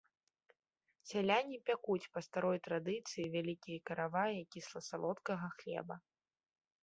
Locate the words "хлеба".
5.61-5.95